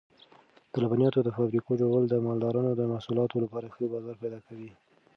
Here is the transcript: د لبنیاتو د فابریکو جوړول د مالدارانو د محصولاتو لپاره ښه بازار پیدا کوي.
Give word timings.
د 0.71 0.73
لبنیاتو 0.83 1.19
د 1.23 1.29
فابریکو 1.37 1.71
جوړول 1.81 2.03
د 2.09 2.13
مالدارانو 2.25 2.71
د 2.75 2.81
محصولاتو 2.91 3.35
لپاره 3.43 3.71
ښه 3.73 3.83
بازار 3.93 4.15
پیدا 4.23 4.39
کوي. 4.47 4.71